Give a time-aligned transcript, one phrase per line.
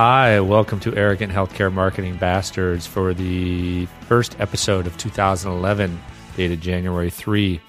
[0.00, 6.00] Hi, welcome to Arrogant Healthcare Marketing Bastards for the first episode of 2011,
[6.36, 7.60] dated January 3.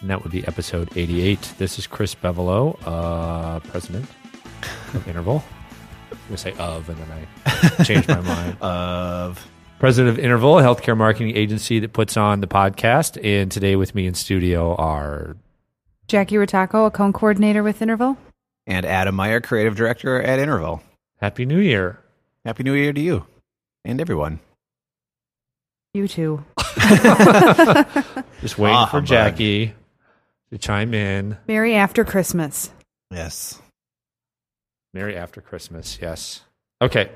[0.00, 1.56] And that would be episode 88.
[1.58, 4.06] This is Chris Bevolo, uh, president
[4.94, 5.44] of Interval.
[6.10, 8.56] I'm going to say of, and then I changed my mind.
[8.62, 9.46] Of
[9.78, 13.22] President of Interval, a healthcare marketing agency that puts on the podcast.
[13.22, 15.36] And today with me in studio are
[16.06, 18.16] Jackie Rotako, a cone coordinator with Interval.
[18.66, 20.82] and Adam Meyer, creative director at Interval.
[21.20, 22.00] Happy New Year.
[22.44, 23.26] Happy New Year to you
[23.84, 24.40] and everyone.
[25.94, 26.44] You too.
[28.40, 29.06] Just waiting Ah, for humbug.
[29.06, 29.74] Jackie
[30.50, 31.36] to chime in.
[31.46, 32.70] Merry after Christmas.
[33.10, 33.60] Yes.
[34.94, 35.98] Merry after Christmas.
[36.00, 36.42] Yes.
[36.80, 37.10] Okay.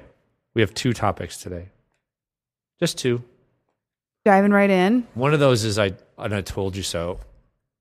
[0.55, 1.69] We have two topics today.
[2.81, 3.23] Just two.
[4.25, 5.07] Diving right in.
[5.15, 7.21] One of those is I and I told you so.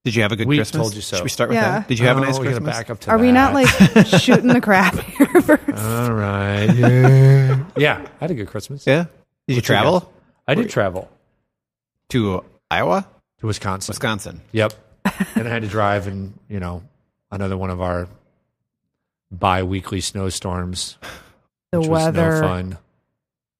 [0.04, 0.82] Did you have a good We Christmas?
[0.82, 1.18] told you so.
[1.18, 1.80] Should we start with Yeah.
[1.80, 1.88] that?
[1.88, 2.78] Did you have oh, a Oh, nice we gotta Christmas?
[2.78, 3.68] back up to Are we not like
[4.20, 5.70] shooting the crap here first?
[5.84, 6.66] All right.
[6.76, 7.64] Yeah.
[7.78, 8.06] yeah.
[8.20, 8.88] I had a good Christmas.
[8.88, 9.04] Yeah.
[9.04, 9.08] Did
[9.54, 10.14] you What's your travel
[10.48, 11.08] I did travel
[12.10, 13.08] to Iowa,
[13.40, 13.92] to Wisconsin.
[13.94, 14.42] Wisconsin?
[14.54, 14.74] Yep.
[15.36, 16.84] and I had to drive in, you know,
[17.32, 18.08] another one of our
[19.32, 20.98] bi-weekly snowstorms.
[21.72, 22.42] The which was weather.
[22.42, 22.78] no fun.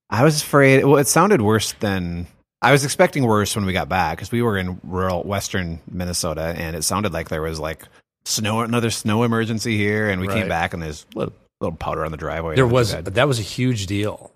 [0.10, 0.84] I was afraid.
[0.84, 2.28] Well, it sounded worse than
[2.62, 3.26] I was expecting.
[3.26, 7.12] Worse when we got back because we were in rural western Minnesota, and it sounded
[7.14, 7.84] like there was like
[8.26, 10.10] snow, another snow emergency here.
[10.10, 10.40] And we Right.
[10.40, 12.56] came back, and there's little, little powder on the driveway.
[12.56, 13.06] There was bad.
[13.06, 14.32] that was a huge deal.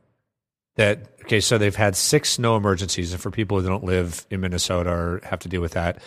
[0.77, 4.41] That okay, so they've had six snow emergencies, and for people who don't live in
[4.41, 6.01] Minnesota or have to deal with that,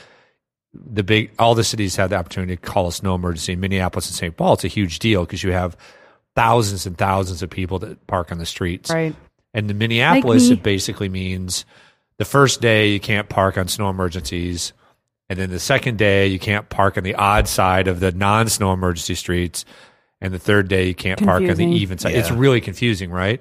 [0.74, 3.56] the big all the cities had the opportunity to call a snow emergency.
[3.56, 4.36] Minneapolis and St.
[4.36, 5.76] Paul, it's a huge deal because you have
[6.36, 8.90] thousands and thousands of people that park on the streets.
[8.90, 9.14] Right.
[9.54, 10.54] And in Minneapolis, me.
[10.56, 11.64] it basically means
[12.18, 14.72] the first day you can't park on snow emergencies.
[15.30, 18.48] And then the second day you can't park on the odd side of the non
[18.48, 19.64] snow emergency streets.
[20.20, 22.14] And the third day you can't park on the even side.
[22.14, 23.40] It's really confusing, right?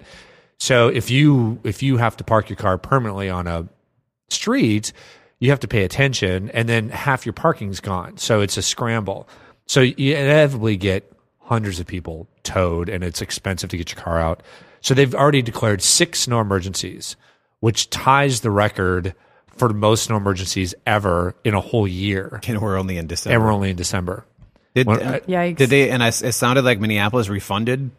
[0.60, 3.68] So if you if you have to park your car permanently on a
[4.30, 4.94] street,
[5.40, 8.18] you have to pay attention and then half your parking's gone.
[8.18, 9.28] So it's a scramble.
[9.66, 14.20] So you inevitably get hundreds of people towed and it's expensive to get your car
[14.20, 14.44] out.
[14.82, 17.16] So they've already declared six snow emergencies,
[17.60, 19.14] which ties the record
[19.48, 22.40] for most snow emergencies ever in a whole year.
[22.48, 23.34] and we're only in December.
[23.36, 24.26] And we're only in December.
[24.76, 25.58] Did, Well, uh, Yikes.
[25.58, 25.90] did they?
[25.90, 27.90] And I, it sounded like Minneapolis refunded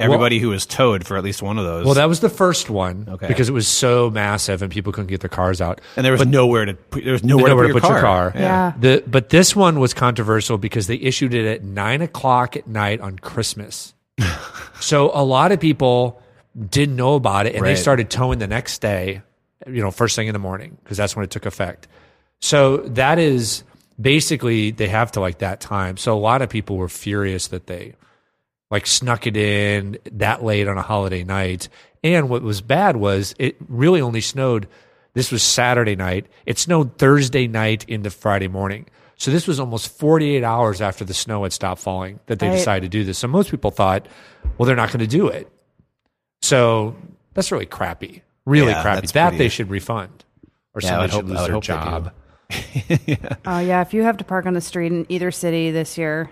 [0.00, 1.84] everybody who was towed for at least one of those.
[1.84, 3.26] Well, that was the first one Okay.
[3.26, 5.80] because it was so massive and people couldn't get their cars out.
[5.96, 8.32] and there was nowhere to put, there was nowhere, nowhere to put, your, car.
[8.34, 8.72] Yeah.
[8.78, 13.00] The but this one was controversial because they issued it at nine o'clock at night
[13.00, 13.92] on Christmas.
[14.80, 16.22] so a lot of people
[16.70, 19.22] didn't know about it and they started towing the next day,
[19.66, 21.88] you know, first thing in the morning because that's when it took effect.
[22.40, 23.64] So that is
[24.00, 25.96] basically they have to like that time.
[25.96, 27.94] So a lot of people were furious that they
[28.70, 31.68] like snuck it in that late on a holiday night.
[32.04, 34.68] And what was bad was it really only snowed.
[35.14, 36.26] This was Saturday night.
[36.46, 38.86] It snowed Thursday night into Friday morning.
[39.16, 42.56] So this was almost 48 hours after the snow had stopped falling that they Right.
[42.56, 43.18] decided to do this.
[43.18, 44.06] So most people thought,
[44.56, 45.50] well, they're not going to do it.
[46.48, 46.96] So
[47.34, 48.22] that's really crappy.
[48.46, 49.06] Really Yeah, crappy.
[49.08, 50.24] That pretty- they should refund
[50.74, 52.12] or Yeah, somebody would should lose their hope they job.
[53.44, 56.30] Oh yeah, if you have to park on the street in either city this year,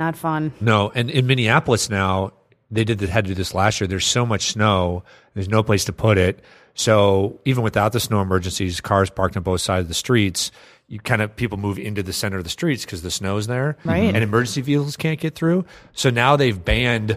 [0.00, 0.52] not fun.
[0.60, 2.32] No, and in Minneapolis now,
[2.70, 3.88] they did had to do this last year.
[3.88, 5.04] There's so much snow,
[5.34, 6.40] there's no place to put it.
[6.74, 10.50] So even without the snow emergencies, cars parked on both sides of the streets.
[10.88, 13.76] You kind of people move into the center of the streets because the snow's there,
[13.84, 14.14] Right.
[14.14, 15.64] And emergency vehicles can't get through.
[15.92, 17.16] So now they've banned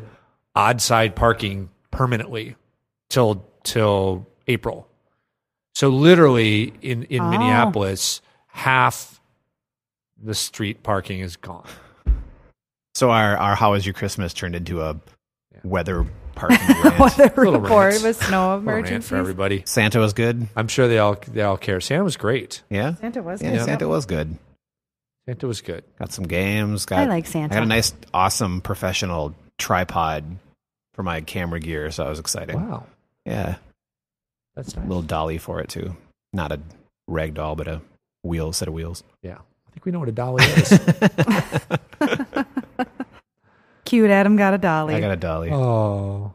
[0.55, 2.55] odd side parking permanently
[3.09, 4.87] till till April.
[5.73, 7.29] So literally in in Oh.
[7.29, 9.19] Minneapolis, half
[10.21, 11.67] the street parking is gone.
[12.93, 14.97] So our our how was your Christmas turned into a
[15.63, 16.05] weather
[16.35, 16.99] parking rant.
[16.99, 18.03] Weather Little report rants.
[18.03, 19.09] with snow Little emergencies.
[19.09, 19.63] for everybody.
[19.65, 20.47] Santa was good.
[20.55, 21.81] I'm sure they all they all care.
[21.81, 22.61] Santa was great.
[22.69, 23.65] Yeah, Santa was yeah, good.
[23.65, 24.37] Santa was good.
[25.27, 25.83] Santa was good.
[25.99, 26.85] Got some games.
[26.85, 27.53] Got, I like Santa.
[27.53, 30.37] I got a nice, awesome professional tripod
[30.95, 32.55] for my camera gear, so I was excited.
[32.55, 32.85] Wow,
[33.25, 33.57] Yeah,
[34.55, 34.87] that's a nice.
[34.87, 35.95] little dolly for it too.
[36.33, 36.59] Not a
[37.07, 37.81] rag doll, but a
[38.23, 39.03] wheel set of wheels.
[39.21, 39.37] Yeah,
[39.67, 40.79] I think we know what a dolly is.
[43.85, 44.95] Cute Adam got a dolly.
[44.95, 45.51] I got a dolly.
[45.51, 46.33] oh.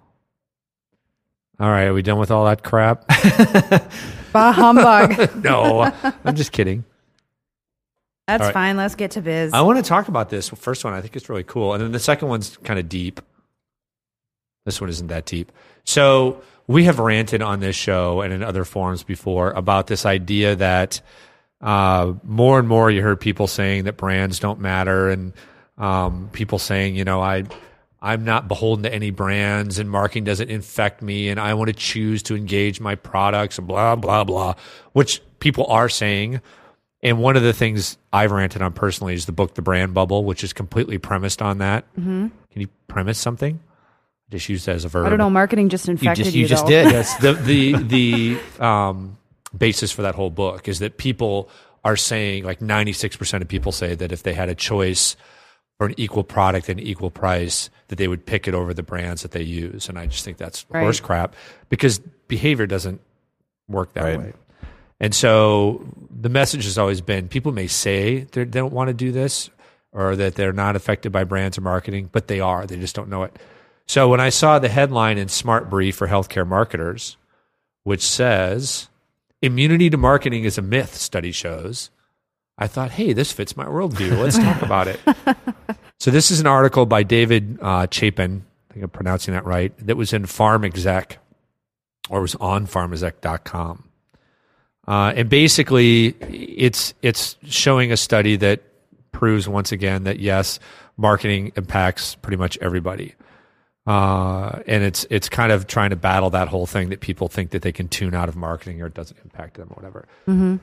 [1.58, 3.06] All right, are we done with all that crap?
[4.32, 5.44] bah humbug.
[5.44, 5.92] no,
[6.24, 6.84] I'm just kidding.
[8.26, 8.54] That's All right.
[8.54, 8.76] fine.
[8.78, 9.52] Let's get to biz.
[9.52, 10.94] I want to talk about this first one.
[10.94, 13.20] I think it's really cool, and then the second one's kind of deep.
[14.64, 15.52] This one isn't that deep.
[15.84, 20.56] So we have ranted on this show and in other forums before about this idea
[20.56, 21.00] that
[21.60, 25.32] uh, more and more you heard people saying that brands don't matter, and
[25.76, 27.44] um, people saying, you know, I
[28.02, 31.74] I'm not beholden to any brands and marketing doesn't infect me and I want to
[31.74, 34.54] choose to engage my products and blah, blah, blah,
[34.92, 36.40] which people are saying.
[37.02, 40.24] And one of the things I've ranted on personally is the book, The Brand Bubble,
[40.24, 41.84] which is completely premised on that.
[41.94, 42.28] Mm-hmm.
[42.52, 43.60] Can you premise something?
[44.30, 45.06] Just used that as a verb.
[45.06, 45.30] I don't know.
[45.30, 46.42] Marketing just infected just- you.
[46.42, 46.70] you just though.
[46.70, 46.92] did.
[46.92, 49.18] Yes, the the the um,
[49.56, 51.48] basis for that whole book is that people
[51.84, 55.16] are saying like 96% of people say that if they had a choice
[55.78, 59.22] for an equal product and equal price that they would pick it over the brands
[59.22, 60.82] that they use and i just think that's Right.
[60.82, 61.34] horse crap
[61.70, 61.98] because
[62.28, 63.00] behavior doesn't
[63.66, 64.18] work that Right.
[64.18, 64.32] way
[65.00, 69.10] and so the message has always been people may say they don't want to do
[69.10, 69.48] this
[69.92, 72.64] or that they're not affected by brands or marketing, but they are.
[72.64, 73.36] They just don't know it.
[73.90, 77.16] So when I saw the headline in Smart Brief for healthcare marketers,
[77.82, 78.88] which says
[79.42, 81.90] immunity to marketing is a myth, study shows,
[82.56, 84.16] I thought, hey, this fits my worldview.
[84.16, 85.00] Let's talk about it.
[85.98, 88.44] So this is an article by David uh, Chapin.
[88.70, 89.76] I think I'm pronouncing that right.
[89.84, 91.16] That was in PharmExec
[92.08, 93.88] or was on pharmexec.com.
[94.87, 98.62] Uh, and basically, it's it's showing a study that
[99.10, 100.60] proves once again that yes,
[100.96, 103.16] marketing impacts pretty much everybody.
[103.86, 107.50] Uh, and it's it's kind of trying to battle that whole thing that people think
[107.50, 110.06] that they can tune out of marketing or it doesn't impact them or whatever.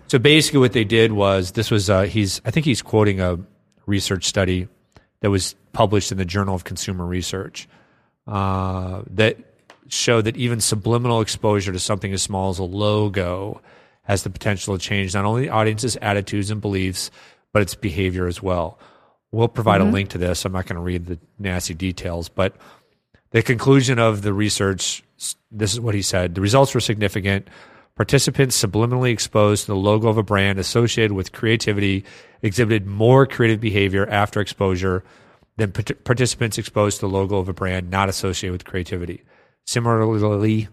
[0.07, 3.39] So basically, what they did was this was uh, he's I think he's quoting a
[3.87, 4.67] research study
[5.21, 7.67] that was published in the Journal of Consumer Research
[8.27, 9.37] uh, that
[9.87, 13.61] showed that even subliminal exposure to something as small as a logo
[14.03, 17.09] has the potential to change not only the audience's attitudes and beliefs,
[17.51, 18.77] but its behavior as well.
[19.31, 20.45] We'll provide a link to this.
[20.45, 22.55] I'm not going to read the nasty details, but
[23.31, 25.03] the conclusion of the research
[25.51, 27.47] this is what he said the results were significant.
[27.95, 32.06] Participants subliminally exposed to the logo of a brand associated with creativity
[32.44, 35.03] exhibited more creative behavior after exposure
[35.57, 39.24] than part- participants exposed to the logo of a brand not associated with creativity.
[39.65, 40.68] Similarly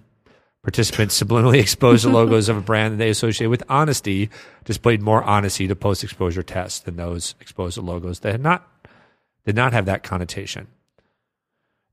[0.62, 4.28] participants subliminally exposed to logos of a brand that they associate with honesty
[4.64, 8.68] displayed more honesty to post exposure tests than those exposed to logos that had not
[9.46, 10.66] did not have that connotation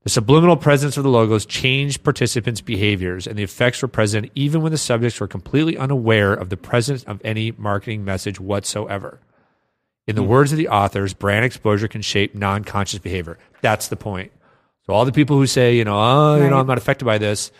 [0.04, 4.60] the subliminal presence of the logos changed participants' behaviors, and the effects were present even
[4.60, 9.20] when the subjects were completely unaware of the presence of any marketing message whatsoever.
[10.08, 10.28] In the hmm.
[10.28, 13.38] words of the authors, brand exposure can shape non conscious behavior.
[13.60, 14.32] That's the point.
[14.86, 17.18] So, all the people who say, you know, oh, you know, I'm not affected by
[17.18, 17.52] this,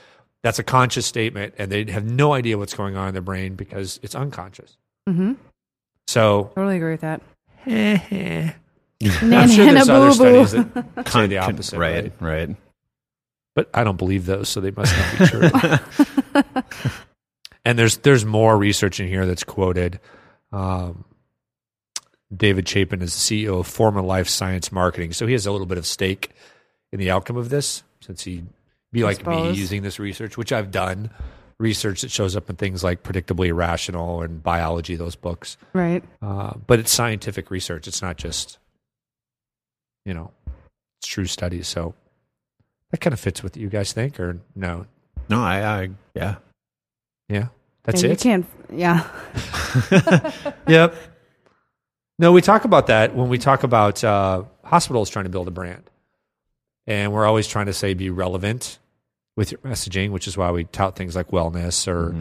[0.43, 3.55] that's a conscious statement, and they have no idea what's going on in their brain
[3.55, 4.77] because it's unconscious.
[5.09, 5.37] Mhm.
[6.09, 7.23] So, Totally agree with that.
[7.65, 8.51] Eh, eh.
[9.23, 10.47] I'm Nana sure there's other boo boo.
[10.47, 11.79] studies that say the opposite.
[11.79, 12.49] right, right?
[12.49, 12.57] right.
[13.55, 16.43] but I don't believe those, so they must not be true.
[17.65, 20.01] and there's there's more research in here that's quoted.
[20.53, 21.05] Um,
[22.35, 25.67] David Chapin is the CEO of Forma Life Science Marketing, so he has a little
[25.67, 26.31] bit of stake
[26.93, 28.47] in the outcome of this, since he'd
[28.93, 31.11] be like me using this research, which I've done.
[31.59, 35.57] Research that shows up in things like Predictably Irrational and Buyology, those books.
[35.73, 36.03] Right.
[36.21, 37.87] Uh, but it's scientific research.
[37.87, 38.59] It's not just,
[40.05, 40.31] you know,
[40.99, 41.69] it's true studies.
[41.69, 41.95] So
[42.91, 44.87] that kind of fits with what you guys think, or no?
[45.29, 46.37] No, I, I yeah.
[47.29, 47.49] Yeah,
[47.85, 48.21] that's And You it.
[48.21, 48.47] can't.
[48.73, 49.07] Yeah.
[50.69, 50.95] Yep.
[52.19, 55.51] No, we talk about that when we talk about uh, hospitals trying to build a
[55.51, 55.83] brand,
[56.87, 58.79] and we're always trying to say be relevant
[59.37, 62.15] with your messaging, which is why we tout things like wellness or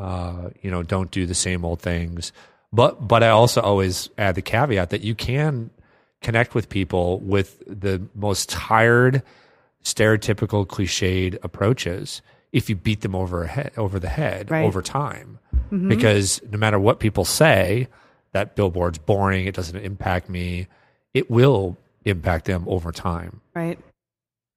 [0.00, 2.32] uh, you know don't do the same old things.
[2.72, 5.70] But but I also always add the caveat that you can
[6.22, 9.22] connect with people with the most tired,
[9.84, 12.22] stereotypical, cliched approaches
[12.52, 14.64] if you beat them over a head, over the head Right.
[14.64, 15.38] over time.
[15.70, 17.86] Because no matter what people say,
[18.32, 20.66] that billboard's boring, it doesn't impact me.
[21.14, 23.40] It will impact them over time.
[23.54, 23.78] Right.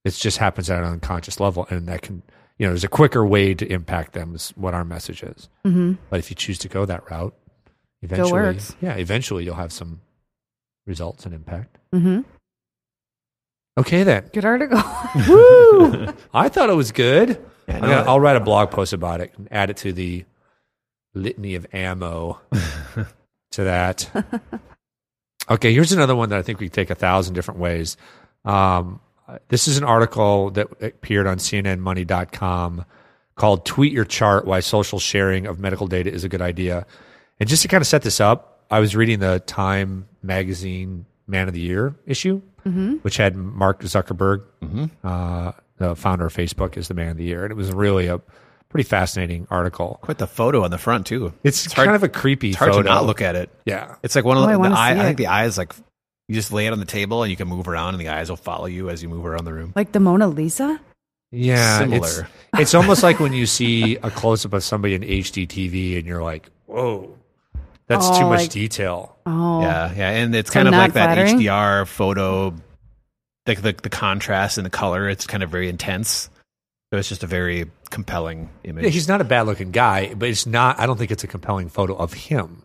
[0.03, 2.23] It just happens at an unconscious level, and that can,
[2.57, 4.33] you know, there's a quicker way to impact them.
[4.33, 5.49] Is what our message is.
[5.65, 5.93] Mm-hmm.
[6.09, 7.35] But if you choose to go that route,
[8.01, 10.01] eventually, yeah, eventually you'll have some
[10.85, 11.77] results and impact.
[11.93, 12.21] Mm-hmm.
[13.77, 14.29] Okay, then.
[14.33, 14.77] Good article.
[15.27, 16.13] Woo!
[16.33, 17.41] I thought it was good.
[17.67, 19.93] Yeah, I'm no, gonna, I'll write a blog post about it and add it to
[19.93, 20.25] the
[21.13, 22.39] litany of ammo
[23.51, 24.09] to that.
[25.49, 27.97] Okay, here's another one that I think we take a thousand different ways.
[28.45, 28.99] Um,
[29.47, 32.85] this is an article that appeared on CNNMoney.com
[33.35, 36.85] called Tweet Your Chart Why Social Sharing of Medical Data is a Good Idea.
[37.39, 41.47] And just to kind of set this up, I was reading the Time Magazine Man
[41.47, 42.41] of the Year issue,
[43.01, 44.43] which had Mark Zuckerberg,
[45.03, 47.43] uh, the founder of Facebook, as the Man of the Year.
[47.43, 48.19] And it was really a
[48.69, 49.99] pretty fascinating article.
[50.01, 51.33] Quite the photo on the front too.
[51.43, 52.83] It's, hard- kind of a creepy It's hard photo.
[52.83, 53.49] to not look at it.
[53.65, 53.95] Yeah.
[54.01, 54.93] It's like one of Oh, I the, the eye.
[54.95, 55.73] see I think the eye is like
[56.27, 58.29] You just lay it on the table and you can move around, and the eyes
[58.29, 59.73] will follow you as you move around the room.
[59.75, 60.79] Like the Mona Lisa?
[61.31, 62.07] Yeah, Similar.
[62.07, 62.23] It's,
[62.59, 66.05] it's almost like when you see a close up of somebody in HD TV and
[66.07, 67.15] you're like, whoa,
[67.93, 69.15] that's Oh, too much like- detail.
[69.25, 69.61] Oh.
[69.61, 71.17] Yeah, yeah, and it's So kind of not like that?
[71.17, 72.53] HDR photo,
[73.47, 75.07] like the the contrast and the color.
[75.09, 76.29] It's kind of very intense.
[76.91, 78.83] So it's just a very compelling image.
[78.83, 81.27] Yeah, he's not a bad looking guy, but it's not, I don't think it's a
[81.27, 82.61] compelling photo of him.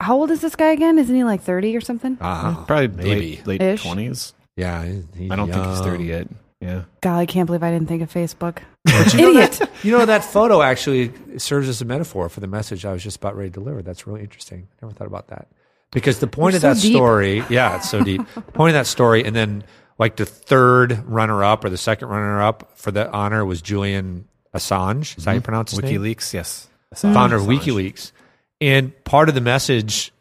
[0.00, 0.98] How old is this guy again?
[0.98, 2.16] Isn't he like 30 or something?
[2.20, 3.40] Uh, Probably maybe.
[3.44, 4.32] late late twenties.
[4.56, 4.82] Yeah.
[4.84, 6.28] he's I don't think he's thirty yet.
[6.60, 8.58] Yeah, God, I can't believe I didn't think of Facebook.
[9.12, 9.52] You know Idiot.
[9.52, 13.02] that- You know, that photo actually serves as a metaphor for the message I was
[13.02, 13.82] just about ready to deliver.
[13.82, 14.68] That's really interesting.
[14.80, 15.48] Never thought about that.
[15.92, 16.96] Because the point You're of so that deep.
[16.96, 18.22] story, yeah, it's so deep.
[18.34, 19.64] the point of that story, and then
[19.98, 24.26] like the third runner up or the second runner up for that honor was Julian
[24.54, 25.16] Assange.
[25.18, 25.44] Is that how you mm-hmm.
[25.44, 26.00] pronounce his name?
[26.00, 26.32] WikiLeaks.
[26.32, 28.12] Yes, founder of WikiLeaks.
[28.60, 30.12] And part of the message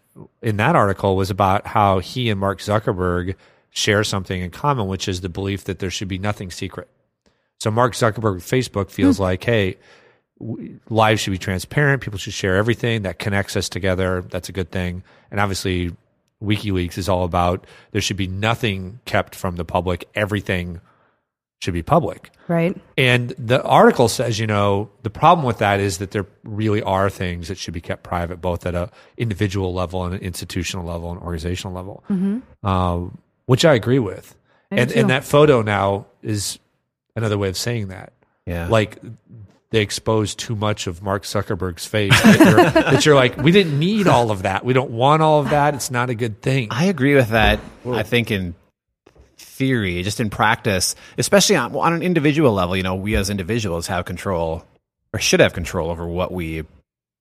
[0.41, 3.35] in that article was about how he and Mark Zuckerberg
[3.75, 6.87] share something in common, which is the belief that there should be nothing secret.
[7.59, 9.77] So Mark Zuckerberg, Facebook feels like, hey,
[10.89, 12.01] lives should be transparent.
[12.01, 14.21] People should share everything that connects us together.
[14.21, 15.03] That's a good thing.
[15.29, 15.95] And obviously,
[16.41, 20.07] WikiLeaks is all about there should be nothing kept from the public.
[20.15, 20.79] Everything
[21.59, 22.31] should be public.
[22.47, 22.79] Right?
[22.97, 27.09] And the article says, you know, the problem with that is that there really are
[27.09, 31.11] things that should be kept private, both at a individual level and an institutional level
[31.11, 32.03] and organizational level,
[32.63, 34.35] um, which I agree with.
[34.71, 34.99] I And too.
[34.99, 36.59] and that photo now is
[37.15, 38.13] another way of saying that.
[38.45, 38.99] Yeah, Like
[39.71, 43.77] they expose too much of Mark Zuckerberg's face that you're, that you're like, we didn't
[43.79, 44.63] need all of that.
[44.63, 45.73] We don't want all of that.
[45.73, 46.67] It's not a good thing.
[46.71, 47.59] I agree with that.
[47.85, 48.53] I think in
[49.37, 53.87] theory, just in practice, especially on, on an individual level, you know, we as individuals
[53.87, 54.63] have control
[55.13, 56.63] or should have control over what we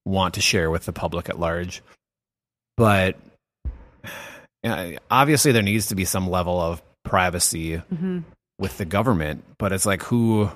[0.04, 1.82] want to share with the public at large.
[2.76, 3.16] But
[5.10, 8.20] obviously, there needs to be some level of privacy hmm
[8.58, 9.44] with the government.
[9.58, 10.50] But it's like who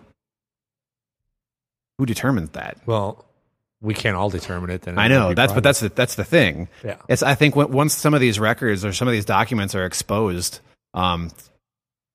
[1.99, 2.79] who determines that?
[2.87, 3.25] Well,
[3.81, 4.83] we can't all determine it.
[4.83, 6.69] Then it I know be that's but that's the, that's the thing.
[6.85, 6.97] yeah.
[7.09, 9.85] It's I think when, once some of these records or some of these documents are
[9.85, 10.61] exposed,
[10.95, 11.31] um,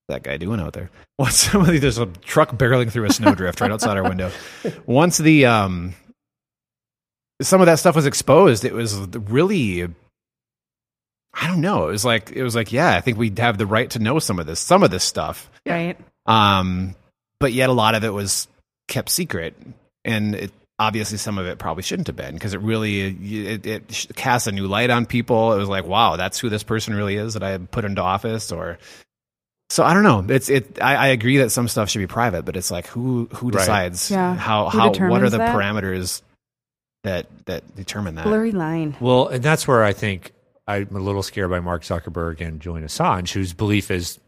[0.09, 0.89] that guy doing out there?
[1.19, 4.31] Once some of these, there's a truck barreling through a snowdrift right outside our window.
[4.85, 5.93] Once the um,
[7.41, 9.87] some of that stuff was exposed, it was really.
[11.33, 11.87] I don't know.
[11.87, 14.19] It was like it was like yeah, I think we have the right to know
[14.19, 15.49] some of this, some of this stuff.
[15.65, 15.97] Right?
[16.25, 16.95] Um,
[17.39, 18.47] but yet a lot of it was
[18.87, 19.55] kept secret,
[20.05, 24.07] and it, obviously some of it probably shouldn't have been because it really it, it
[24.15, 25.53] casts a new light on people.
[25.53, 28.51] It was like, wow, that's who this person really is that I put into office,
[28.51, 28.77] or
[29.69, 30.23] so I don't know.
[30.33, 30.77] It's it.
[30.81, 33.59] I, I agree that some stuff should be private, but it's like who who Right.
[33.59, 34.35] decides Yeah.
[34.35, 35.55] how Who how what are the that?
[35.55, 36.21] parameters
[37.03, 38.25] that that determine that?
[38.25, 38.95] Blurry line.
[38.99, 40.31] Well, and that's where I think
[40.67, 44.19] I'm a little scared by Mark Zuckerberg and Julian Assange, whose belief is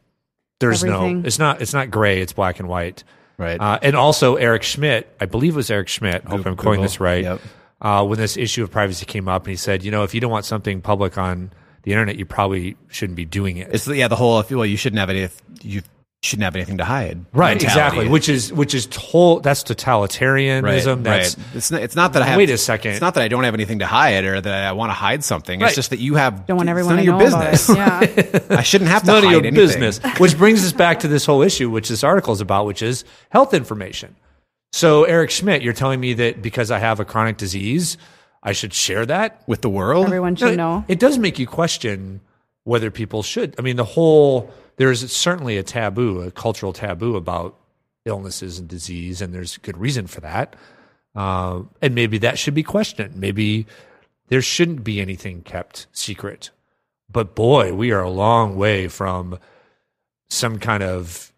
[0.59, 1.21] there's Everything.
[1.21, 3.03] no, it's not, it's not gray, it's black and white.
[3.37, 3.59] Right.
[3.59, 6.23] Uh, and also Eric Schmidt, I believe it was Eric Schmidt.
[6.25, 7.23] I hope I'm quoting this right.
[7.23, 7.41] Yep.
[7.81, 10.21] Uh, when this issue of privacy came up, and he said, you know, if you
[10.21, 11.51] don't want something public on
[11.83, 13.69] the internet, you probably shouldn't be doing it.
[13.73, 15.81] It's yeah, the whole well, you shouldn't have any if you
[16.25, 17.25] shouldn't have anything to hide.
[17.33, 17.65] right, mentality.
[17.65, 18.07] exactly.
[18.09, 19.39] Which is which is total.
[19.39, 21.03] That's totalitarianism.
[21.03, 21.45] That's right.
[21.55, 22.37] It's not, it's not that I have.
[22.37, 22.91] Wait a second.
[22.91, 25.23] It's not that I don't have anything to hide or that I want to hide
[25.23, 25.59] something.
[25.59, 25.67] Right.
[25.67, 26.45] It's just that you have.
[26.45, 27.69] Don't want everyone none to of know your business.
[27.69, 28.17] about.
[28.17, 28.39] Yeah.
[28.57, 29.55] I shouldn't have to none of your anything.
[29.55, 29.99] business.
[30.17, 33.03] Which brings us back to this whole issue, which this article is about, which is
[33.29, 34.15] health information.
[34.73, 37.97] So, Eric Schmidt, you're telling me that because I have a chronic disease,
[38.43, 39.41] I should share that?
[39.47, 40.05] with the world.
[40.05, 40.83] Everyone should know.
[40.87, 42.19] It does make you question
[42.65, 43.55] whether people should.
[43.57, 47.55] I mean, the whole there's certainly a taboo, a cultural taboo about
[48.03, 50.55] illnesses and disease, and there's good reason for that.
[51.15, 53.15] Uh, and maybe that should be questioned.
[53.15, 53.65] Maybe
[54.27, 56.49] there shouldn't be anything kept secret.
[57.09, 59.39] But boy, we are a long way from
[60.29, 61.31] some kind of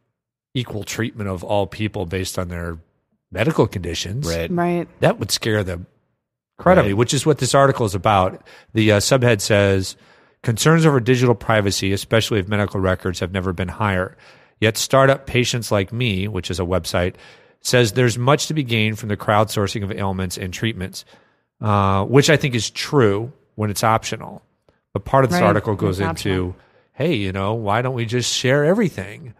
[0.55, 2.79] equal treatment of all people based on their
[3.31, 4.50] medical conditions Right.
[4.50, 4.88] Right.
[5.01, 5.81] that would scare the
[6.60, 6.98] crud out of me, Right.
[6.98, 8.41] which is what this article is about.
[8.74, 9.96] The uh, subhead says
[10.48, 14.16] concerns over digital privacy, especially of medical records, have never been higher.
[14.62, 17.16] Yet, startup patients like me, which is a website,
[17.60, 21.04] says there's much to be gained from the crowdsourcing of ailments and treatments,
[21.60, 24.42] uh, which I think is true when it's optional.
[24.94, 25.48] But part of this Right.
[25.48, 26.56] article goes It's into, optional.
[26.94, 29.34] hey, you know, why don't we just share everything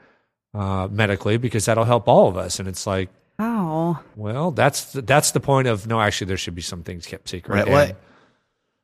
[0.54, 2.60] uh, medically because that'll help all of us?
[2.60, 3.08] And it's like,
[3.40, 4.00] Wow.
[4.18, 6.02] well, that's the, that's the point of no.
[6.02, 7.54] Actually, there should be some things kept secret.
[7.54, 7.64] Right.
[7.68, 7.92] And Well,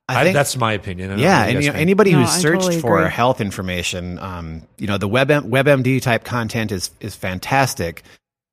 [0.09, 1.11] I I think that's my opinion.
[1.11, 3.11] I yeah, and you know, anybody No, who's I searched totally for agree.
[3.11, 8.03] health information, um, you know, the web WebMD type content is is fantastic,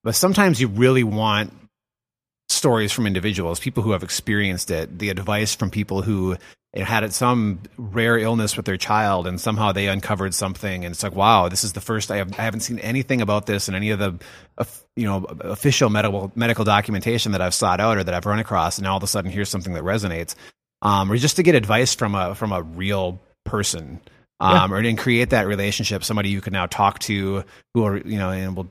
[0.04, 1.52] but sometimes you really want
[2.48, 6.36] stories from individuals, people who have experienced it, the advice from people who
[6.74, 11.16] had some rare illness with their child and somehow they uncovered something and it's like
[11.16, 13.90] wow this is the first I, have, I haven't seen anything about this in any
[13.90, 14.14] of the
[14.56, 14.64] uh,
[14.94, 18.78] you know official medical medical documentation that I've sought out or that I've run across
[18.78, 20.36] and now all of a sudden here's something that resonates
[20.82, 24.00] um, or just to get advice from a from a real person
[24.40, 24.76] um, yeah.
[24.76, 27.44] or and create that relationship somebody you can now talk to
[27.74, 28.68] who are you know and will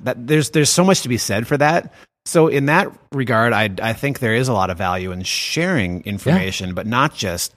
[0.00, 1.92] that there's there's so much to be said for that
[2.28, 6.04] so in that regard, I I think there is a lot of value in sharing
[6.04, 6.74] information, yeah.
[6.74, 7.54] but not just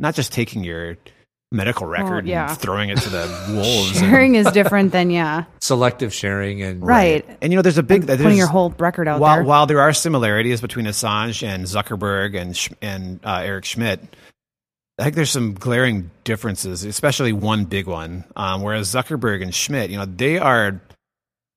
[0.00, 0.98] not just taking your
[1.52, 2.50] medical record well, yeah.
[2.50, 3.98] and throwing it to the wolves.
[3.98, 5.44] sharing is different than yeah.
[5.60, 7.24] Selective sharing and right.
[7.40, 9.44] And you know, there's a big there's, putting your whole record out while, there.
[9.44, 14.00] While there are similarities between Assange and Zuckerberg and and uh, Eric Schmidt,
[14.98, 18.24] I think there's some glaring differences, especially one big one.
[18.36, 20.80] Um, whereas Zuckerberg and Schmidt, you know, they are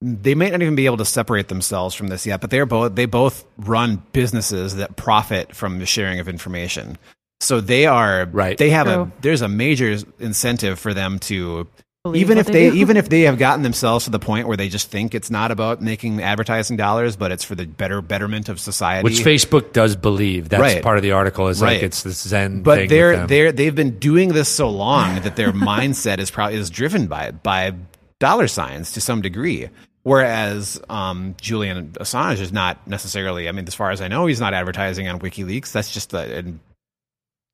[0.01, 2.95] they may not even be able to separate themselves from this yet, but they're both
[2.95, 6.97] they both run businesses that profit from the sharing of information.
[7.41, 8.57] So they are right.
[8.57, 9.03] They have True.
[9.03, 11.67] a there's a major incentive for them to
[12.05, 14.55] Believe even if they, they even if they have gotten themselves to the point where
[14.55, 18.47] they just think it's not about making advertising dollars, but it's for the better betterment
[18.47, 20.49] of society, which Facebook does believe.
[20.49, 20.83] That's right.
[20.83, 21.47] part of the article.
[21.47, 21.73] Is right.
[21.73, 22.61] like it's this Zen.
[22.61, 26.69] But they're they're they've been doing this so long that their mindset is probably is
[26.69, 27.73] driven by by
[28.19, 29.69] dollar signs to some degree.
[30.03, 33.49] Whereas um, Julian Assange is not necessarily.
[33.49, 35.71] I mean, as far as I know, he's not advertising on WikiLeaks.
[35.71, 36.43] That's just a, a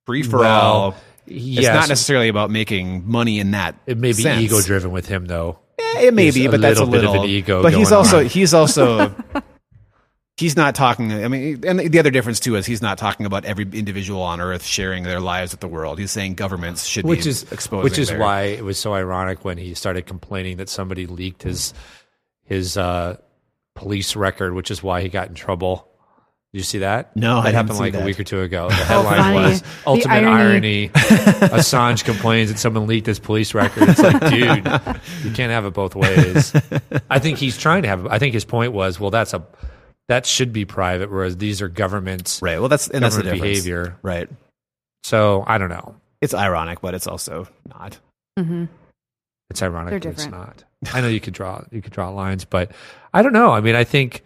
[0.05, 0.95] free for all.
[1.25, 1.65] Yes.
[1.65, 3.75] It's not necessarily about making money in that.
[3.85, 4.41] It may be sense.
[4.41, 5.59] ego driven with him, though.
[5.79, 7.61] Eh, it may be, but that's a little bit of an ego.
[7.61, 8.25] But he's also on.
[8.25, 9.13] he's also
[10.37, 11.11] he's not talking.
[11.13, 14.41] I mean, and the other difference too is he's not talking about every individual on
[14.41, 15.99] Earth sharing their lives with the world.
[15.99, 17.83] He's saying governments should which be is exposing.
[17.83, 21.43] Which is their, why it was so ironic when he started complaining that somebody leaked
[21.43, 21.73] his
[22.43, 23.17] his uh,
[23.75, 25.87] police record, which is why he got in trouble.
[26.53, 27.15] Did you see that?
[27.15, 28.01] No, that happened like that.
[28.01, 28.67] a week or two ago.
[28.69, 30.89] The headline was "Ultimate irony." irony.
[30.89, 33.87] Assange complains that someone leaked his police record.
[33.87, 34.65] It's like, dude,
[35.23, 36.53] you can't have it both ways.
[37.09, 38.05] I think he's trying to have.
[38.07, 39.45] I think his point was, well, that's a
[40.09, 42.41] that should be private, whereas these are governments.
[42.41, 42.59] Right.
[42.59, 43.97] Well, that's and that's the behavior.
[44.01, 44.29] Right.
[45.03, 45.95] So I don't know.
[46.19, 47.97] It's ironic, but it's also not.
[48.37, 48.65] Mm-hmm.
[49.49, 50.65] It's ironic, but it's not.
[50.93, 52.71] I know you could draw you could draw lines, but
[53.13, 53.51] I don't know.
[53.51, 54.23] I mean, I think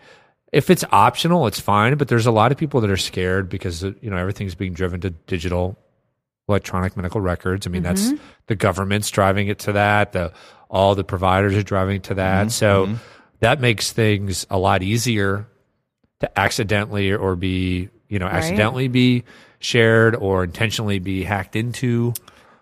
[0.55, 1.97] if it's optional, it's fine.
[1.97, 5.01] But there's a lot of people that are scared because you know everything's being driven
[5.01, 5.77] to digital,
[6.47, 7.67] electronic medical records.
[7.67, 7.93] I mean, mm-hmm.
[7.93, 10.13] that's the government's driving it to that.
[10.13, 10.31] The
[10.69, 12.47] all the providers are driving to that.
[12.47, 12.49] Mm-hmm.
[12.49, 12.95] So mm-hmm.
[13.41, 15.45] that makes things a lot easier
[16.21, 18.35] to accidentally or be you know right.
[18.35, 19.25] accidentally be
[19.59, 22.13] shared or intentionally be hacked into.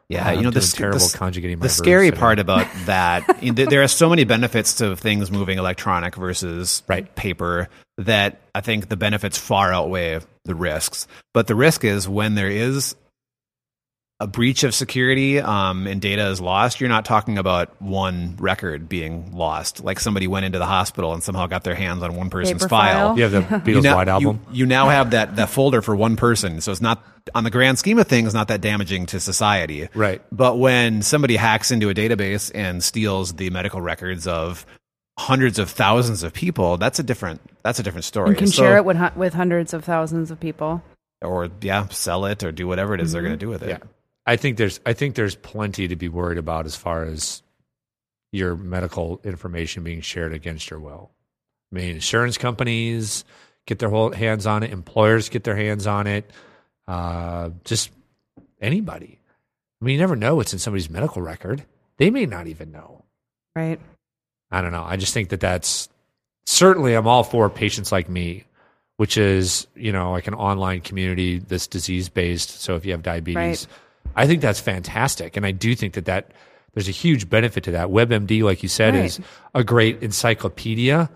[0.09, 1.59] Yeah, you know the terrible the, conjugating.
[1.59, 6.81] the scary part about that, there are so many benefits to things moving electronic versus
[6.87, 7.13] right.
[7.15, 11.07] paper that I think the benefits far outweigh the risks.
[11.33, 12.95] But the risk is when there is
[14.19, 18.87] a breach of security um, and data is lost, you're not talking about one record
[18.87, 19.83] being lost.
[19.83, 22.69] Like somebody went into the hospital and somehow got their hands on one person's Paper
[22.69, 23.09] file.
[23.09, 23.17] file.
[23.17, 24.39] You have the Beatles now, White Album.
[24.49, 26.61] You, you, now have that, that folder for one person.
[26.61, 27.03] So it's not,
[27.35, 29.89] on the grand scheme of things, not that damaging to society.
[29.93, 30.21] Right.
[30.31, 34.65] But when somebody hacks into a database and steals the medical records of
[35.17, 38.31] hundreds of thousands of people, that's a different, that's a different story.
[38.31, 40.83] You can so, share it with, with hundreds of thousands of people.
[41.21, 43.13] Or, yeah, sell it or do whatever it is mm-hmm.
[43.13, 43.69] they're going to do with it.
[43.69, 43.77] Yeah.
[44.25, 47.43] I think there's I think there's plenty to be worried about as far as
[48.31, 51.11] your medical information being shared against your will.
[51.71, 53.25] I mean, insurance companies
[53.65, 56.29] get their whole hands on it, employers get their hands on it,
[56.87, 57.91] uh, just
[58.61, 59.19] anybody.
[59.81, 61.65] I mean, you never know what's in somebody's medical record.
[61.97, 63.03] They may not even know.
[63.55, 63.79] Right.
[64.53, 64.85] I don't know.
[64.87, 65.89] I just think that that's
[66.45, 68.45] certainly I'm all for patients like me,
[68.97, 72.61] which is you know like an online community that's disease based.
[72.61, 73.35] So if you have diabetes.
[73.35, 73.67] Right
[74.15, 76.31] I think that's fantastic, and I do think that that
[76.73, 77.89] there's a huge benefit to that.
[77.89, 79.05] WebMD, like you said, right.
[79.05, 79.19] is
[79.53, 81.09] a great encyclopedia.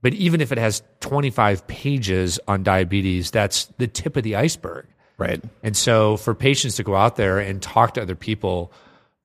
[0.00, 4.86] But even if it has 25 pages on diabetes, that's the tip of the iceberg.
[5.18, 5.42] Right.
[5.62, 8.72] And so for patients to go out there and talk to other people,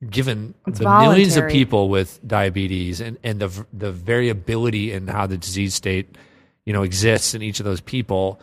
[0.10, 1.16] given it's the voluntary.
[1.16, 6.18] millions of people with diabetes and, and the, the variability in how the disease state,
[6.66, 8.40] you know, exists in each of those people,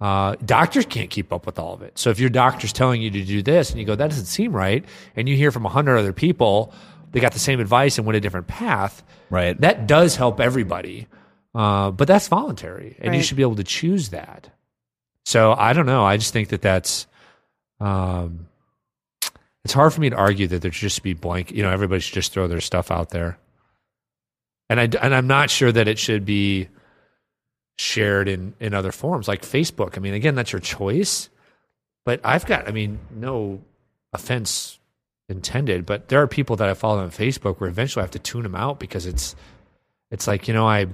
[0.00, 1.98] uh, doctors can't keep up with all of it.
[1.98, 4.52] So if your doctor's telling you to do this and you go, that doesn't seem
[4.52, 4.84] right,
[5.16, 6.72] and you hear from a hundred other people,
[7.12, 9.02] they got the same advice and went a different path.
[9.30, 9.58] Right.
[9.60, 11.06] That does help everybody.
[11.54, 13.16] Uh, but that's voluntary and right.
[13.16, 14.50] you should be able to choose that.
[15.24, 16.04] So I don't know.
[16.04, 17.06] I just think that that's,
[17.80, 18.46] um,
[19.68, 22.00] it's hard for me to argue that there should just be blank, you know, everybody
[22.00, 23.38] should just throw their stuff out there.
[24.70, 26.68] And I, and I'm not sure that it should be,
[27.78, 29.96] shared in in other forms like Facebook.
[29.96, 31.30] I mean, again, that's your choice,
[32.04, 33.62] but I've got, I mean, no
[34.12, 34.78] offense
[35.28, 38.18] intended, but there are people that I follow on Facebook where eventually I have to
[38.18, 39.36] tune them out because it's,
[40.10, 40.86] it's like, you know, I,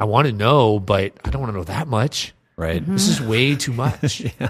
[0.00, 2.34] I want to know, but I don't want to know that much.
[2.56, 2.84] Right.
[2.84, 4.20] This is way too much.
[4.40, 4.48] Yeah.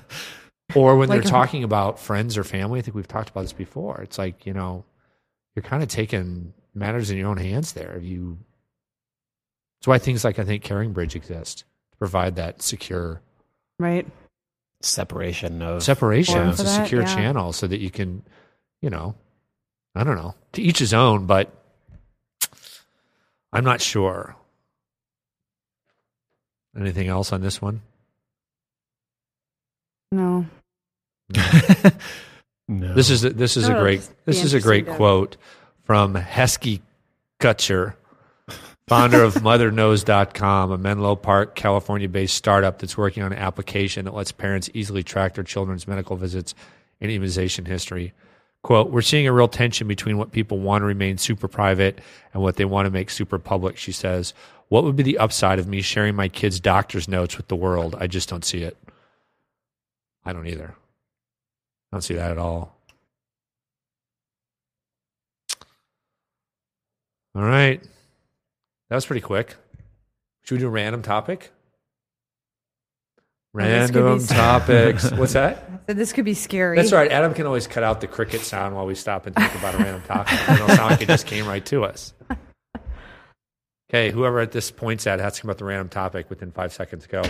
[0.75, 3.43] Or when Like they're a- talking about friends or family, I think we've talked about
[3.43, 4.01] this before.
[4.03, 4.85] It's like, you know,
[5.57, 7.99] you're kind of taking matters in your own hands there.
[7.99, 8.39] You
[9.81, 13.21] That's why things like I think Caring Bridge exist to provide that secure
[13.79, 14.07] Right.
[14.83, 16.35] Separation of separation.
[16.35, 17.15] Forum It's a that, secure yeah.
[17.15, 18.23] channel so that you can,
[18.83, 19.15] you know,
[19.95, 21.51] I don't know, to each his own, but
[23.53, 24.37] I'm not sure.
[26.79, 27.81] Anything else on this one?
[30.13, 30.47] No.
[32.69, 32.95] no.
[32.95, 35.37] This is a, this is a great this is a great interesting to- quote
[35.85, 36.81] from Heskey
[37.41, 37.95] Kutcher,
[38.89, 44.33] founder of MotherKnows.com, a Menlo Park, California-based startup that's working on an application that lets
[44.33, 46.55] parents easily track their children's medical visits
[47.01, 48.13] and immunization history.
[48.63, 52.01] Quote, we're seeing a real tension between what people want to remain super private
[52.35, 54.35] and what they want to make super public, she says.
[54.69, 57.97] What would be the upside of me sharing my kids' doctor's notes with the world?
[57.99, 58.77] I just don't see it.
[60.29, 60.75] I don't either.
[61.91, 62.77] I don't see that at all.
[67.35, 67.83] All right.
[68.91, 69.57] That was pretty quick.
[70.45, 71.51] Should we do a random topic?
[73.57, 75.11] Oh, this could be Random topics.
[75.17, 75.67] What's that?
[75.87, 76.77] So this could be scary.
[76.77, 77.11] That's all right.
[77.11, 79.79] Adam can always cut out the cricket sound while we stop and think about a
[79.79, 80.39] random topic.
[80.51, 82.13] It'll sound like it just came right to us.
[83.91, 86.53] Okay, whoever at this point's at has to come up with the random topic within
[86.53, 87.07] five seconds.
[87.07, 87.23] Go.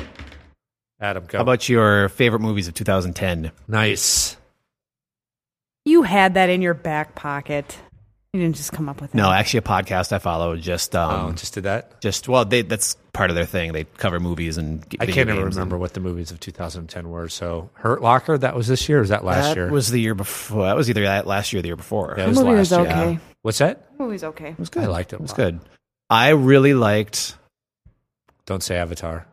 [1.00, 1.38] Adam, go.
[1.38, 3.52] How about your favorite movies of 2010?
[3.68, 4.36] nice.
[5.84, 7.78] You had that in your back pocket.
[8.34, 9.16] You didn't just come up with it.
[9.16, 12.02] No, actually, a podcast I follow just Oh, um, just did that.
[12.02, 13.72] just well, they that's part of their thing.
[13.72, 16.30] They cover movies and g- I video can't ever games and- remember what the movies
[16.30, 17.30] of 2010 were.
[17.30, 18.98] So, Hurt Locker, that was this year.
[18.98, 19.70] Or was that last that year?
[19.70, 20.64] was the year before.
[20.64, 22.08] That was either that last year or the year before.
[22.10, 22.90] Yeah, the it was movie was last year.
[22.92, 23.18] okay.
[23.40, 23.96] What's that?
[23.96, 24.48] The movie's okay.
[24.50, 24.82] It was good.
[24.84, 25.16] I liked it.
[25.16, 25.36] a It was lot.
[25.38, 25.60] good.
[26.10, 27.34] I really liked.
[28.44, 29.26] Don't say Avatar.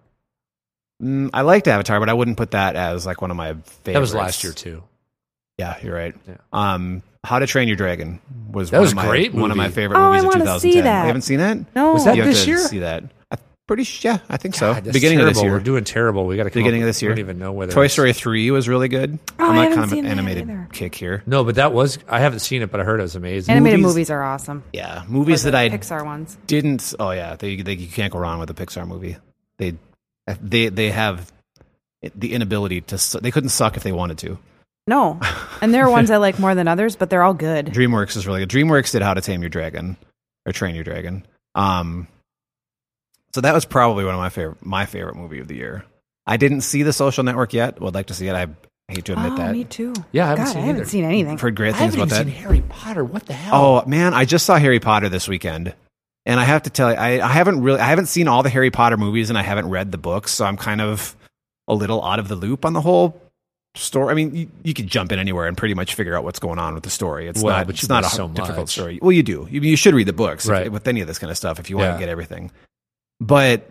[1.01, 3.79] Mm, I liked Avatar, but I wouldn't put that as like one of my favorites.
[3.83, 4.83] That was last year too.
[5.57, 6.13] Yeah, you're right.
[6.27, 6.35] Yeah.
[6.51, 8.19] Um, How to Train Your Dragon
[8.51, 10.39] was That one was of my, great One of my favorite Oh, I of wanna
[10.39, 10.59] 2010.
[10.59, 11.01] see that.
[11.01, 11.65] You haven't seen it?
[11.75, 11.93] No.
[11.93, 12.57] Was that you have this to year?
[12.59, 13.03] See that?
[13.31, 13.83] I'm pretty.
[13.85, 14.73] sh- Yeah, I think so.
[14.73, 15.29] God, that's Beginning terrible.
[15.29, 15.51] of this year.
[15.53, 16.25] We're doing terrible.
[16.25, 17.11] We got to Beginning of this year.
[17.11, 19.17] I don't even know whether Toy Story 3 was really good.
[19.39, 20.67] Oh, I'm I like haven't kind of an animated either.
[20.73, 21.23] kick here.
[21.25, 21.99] No, but that was.
[22.09, 23.53] I haven't seen it, but I heard it was amazing.
[23.53, 24.63] Animated Movies- movies are awesome.
[24.73, 26.37] Yeah, movies that I Pixar ones.
[26.47, 26.93] didn't.
[26.99, 29.17] Oh yeah, they, they you can't go wrong with a Pixar movie.
[29.57, 29.75] They
[30.41, 31.31] they they have
[32.15, 32.97] the inability to.
[32.97, 34.37] su- They couldn't suck if they wanted to.
[34.87, 35.19] No,
[35.61, 37.67] and there are ones I like more than others, but they're all good.
[37.67, 38.49] DreamWorks is really good.
[38.49, 39.97] DreamWorks did How to Tame Your Dragon
[40.45, 41.25] or Train Your Dragon.
[41.55, 42.07] Um,
[43.33, 45.85] so that was probably one of my favorite my favorite movie of the year.
[46.27, 47.81] I didn't see The Social Network yet.
[47.81, 48.33] Would like to see it.
[48.35, 48.47] I
[48.87, 49.51] hate to admit oh, that.
[49.53, 49.93] me too.
[50.11, 51.33] Yeah, I haven't God, seen I haven't seen anything.
[51.33, 52.33] I've heard great I things haven't about even that.
[52.35, 53.03] seen Harry Potter.
[53.03, 53.55] What the hell?
[53.81, 55.73] Oh man, I just saw Harry Potter this weekend,
[56.25, 58.49] and I have to tell you, I, I haven't really, I haven't seen all the
[58.49, 61.15] Harry Potter movies, and I haven't read the books, so I'm kind of
[61.67, 63.19] a little out of the loop on the whole
[63.75, 64.11] story.
[64.11, 66.59] I mean, you, you could jump in anywhere and pretty much figure out what's going
[66.59, 67.27] on with the story.
[67.27, 68.69] It's Well, not, but it's not a so difficult much.
[68.71, 68.99] story.
[69.01, 69.47] Well, you do.
[69.51, 71.69] You, you should read the books if- with any of this kind of stuff if
[71.69, 71.93] you want Yeah.
[71.93, 72.51] to get everything.
[73.19, 73.69] But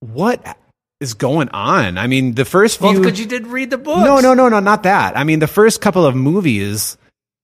[0.00, 0.56] what
[1.00, 1.98] is going on?
[1.98, 3.00] I mean, the first well, few.
[3.02, 4.00] because you didn't read the books.
[4.04, 5.16] No, no, no, no, not that.
[5.16, 6.96] I mean, the first couple of movies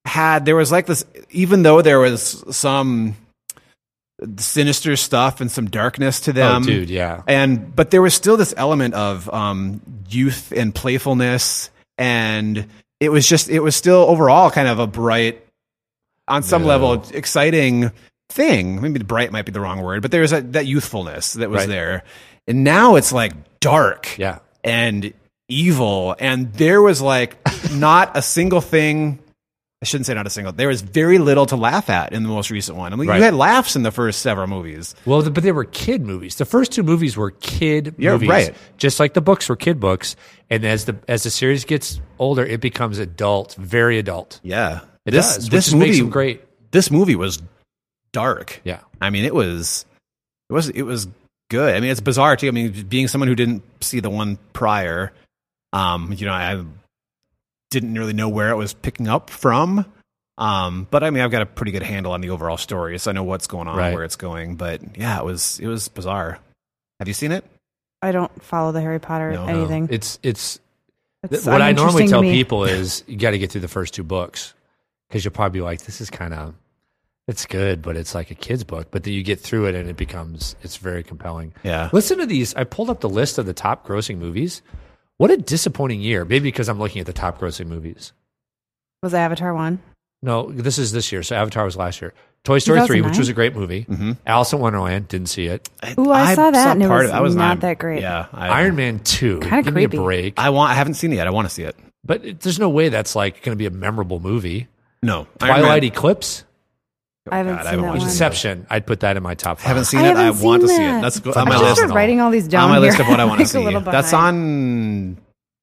[0.05, 3.17] had there was like this, even though there was some
[4.39, 7.23] sinister stuff and some darkness to Oh, them, dude, yeah.
[7.27, 12.67] and but there was still this element of um, youth and playfulness, and
[13.01, 15.45] it was just it was still overall kind of a bright,
[16.29, 16.69] on some No.
[16.69, 17.93] level, exciting
[18.31, 18.81] thing.
[18.81, 21.61] Maybe bright might be the wrong word, but there was a, that youthfulness that was
[21.61, 21.69] Right.
[21.69, 22.05] there,
[22.49, 24.39] and now it's like dark Yeah.
[24.65, 25.13] and
[25.49, 26.17] evil.
[26.19, 27.37] And there was like
[27.73, 29.19] not a single thing.
[29.83, 30.53] I shouldn't say not a single.
[30.55, 32.93] There was very little to laugh at in the most recent one.
[32.95, 33.19] I mean, Right.
[33.19, 34.95] you had laughs in the first several movies.
[35.05, 36.37] Well, but they were kid movies.
[36.37, 38.55] The first two movies were kid Yeah, movies, right.
[38.79, 40.17] Just like the books were kid books.
[40.49, 44.41] And as the as the series gets older, it becomes adult, very adult.
[44.43, 46.43] Yeah, It this does, this movie great.
[46.71, 47.43] This movie was
[48.12, 48.61] dark.
[48.65, 48.81] Yeah.
[49.01, 49.85] I mean, it was
[50.49, 51.07] it was it was
[51.51, 51.75] good.
[51.77, 52.49] I mean, it's bizarre too.
[52.49, 55.12] I mean, being someone who didn't see the one prior,
[55.75, 56.65] um, you know, I
[57.71, 59.85] didn't really know where it was picking up from.
[60.39, 63.11] Um, but I mean, I've got a pretty good handle on the overall story, so
[63.11, 63.95] I know what's going on, Right.
[63.95, 64.57] where it's going.
[64.57, 66.39] But yeah, it was it was bizarre.
[66.99, 67.45] Have you seen it?
[68.03, 69.47] I don't follow the Harry Potter No.
[69.47, 69.89] anything.
[69.91, 70.61] It's it's
[71.31, 74.05] It's what I normally tell people is you got to get through the first two
[74.05, 74.53] books
[75.09, 76.55] because you'll probably be like, this is kind of
[77.27, 78.89] it's good, but it's like a kid's book.
[78.93, 81.55] But then you get through it and it becomes it's very compelling.
[81.65, 81.89] Yeah.
[81.95, 82.55] Listen to these.
[82.55, 84.61] I pulled up the list of the top grossing movies.
[85.19, 86.25] What a disappointing year.
[86.25, 88.13] Maybe because I'm looking at the top grossing movies.
[89.03, 89.81] Was Avatar one?
[90.23, 91.23] No, this is this year.
[91.23, 92.13] So Avatar was last year.
[92.45, 93.85] Toy Story 3, which was a great movie.
[93.89, 94.13] Mm-hmm.
[94.25, 95.69] Alice in Wonderland, didn't see it.
[95.99, 98.03] Ooh, I saw that and it part was of I was not that great.
[98.03, 99.41] Yeah, I, Iron Man 2.
[99.41, 99.97] Kinda Give creepy.
[99.97, 100.35] me a break.
[100.39, 100.71] I want.
[100.71, 101.27] I haven't seen it yet.
[101.27, 101.77] I want to see it.
[102.05, 104.69] but it, there's no way that's like going to be a memorable movie.
[105.03, 106.45] No, Iron Twilight Eclipse,
[107.31, 108.09] I haven't God, I seen haven't that watched one.
[108.09, 108.67] Inception.
[108.71, 109.67] I'd put that in my top five.
[109.69, 110.17] haven't seen I it.
[110.17, 111.01] I haven't want to see it.
[111.01, 111.77] That's go- on my should list.
[111.77, 112.83] start writing all these down on my here.
[112.87, 113.65] list of what I want to Like a see.
[113.65, 115.17] little That's on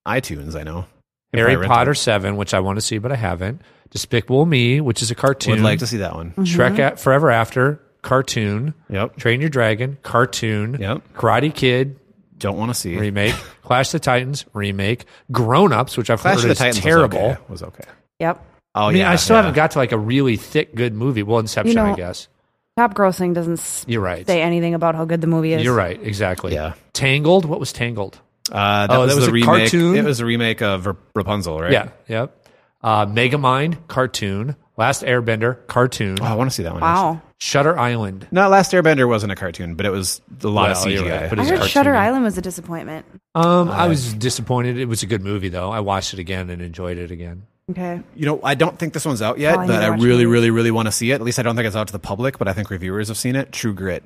[0.07, 0.55] iTunes.
[0.59, 0.85] I know.
[1.33, 1.95] Harry I Potter it.
[1.95, 3.61] 7, which I want to see, but I haven't.
[3.89, 5.53] Despicable Me, which is a cartoon.
[5.53, 6.31] Would like to see that one.
[6.31, 6.43] Mm-hmm.
[6.43, 8.73] Shrek at Forever After, cartoon.
[8.89, 9.17] Yep.
[9.17, 10.77] Train Your Dragon, cartoon.
[10.79, 11.13] Yep.
[11.15, 11.99] Karate Kid,
[12.37, 12.97] Don't want to see.
[12.97, 13.33] remake.
[13.63, 15.05] Clash of the Titans, remake.
[15.31, 17.19] Grown Ups, which I've Clash heard of the is Titans terrible.
[17.19, 17.43] was okay.
[17.49, 17.83] Was okay.
[18.19, 18.45] Yep.
[18.75, 19.11] Oh I mean, yeah.
[19.11, 19.41] I still yeah.
[19.43, 21.23] haven't got to like a really thick, good movie.
[21.23, 22.27] Well, Inception, You know- I guess.
[22.75, 24.25] Top grossing doesn't You're right.
[24.25, 25.63] say anything about how good the movie is.
[25.63, 26.01] You're right.
[26.01, 26.53] Exactly.
[26.55, 26.73] Yeah.
[26.93, 27.45] Tangled.
[27.45, 28.19] What was Tangled?
[28.51, 29.45] Uh, that Oh, was that was the a remake.
[29.69, 29.95] cartoon?
[29.95, 31.71] It was a remake of Rapunzel, right?
[31.71, 31.89] Yeah.
[32.07, 32.47] Yep.
[32.81, 34.55] Uh, Megamind, cartoon.
[34.75, 36.17] Last Airbender, cartoon.
[36.19, 36.81] Oh, I want to see that one.
[36.81, 37.21] Wow.
[37.37, 38.27] Shutter Island.
[38.31, 41.21] No, Last Airbender wasn't a cartoon, but it was a lot of Well, you're CGI.
[41.21, 41.69] right, but I heard.
[41.69, 43.05] Shutter Island was a disappointment.
[43.35, 44.79] Um, I was disappointed.
[44.79, 45.69] It was a good movie, though.
[45.71, 47.43] I watched it again and enjoyed it again.
[47.71, 48.01] Okay.
[48.15, 50.27] You know, I don't think this one's out yet, Oh, I but I really, it.
[50.27, 51.15] really, really want to see it.
[51.15, 53.17] At least I don't think it's out to the public, but I think reviewers have
[53.17, 53.51] seen it.
[53.51, 54.03] True Grit.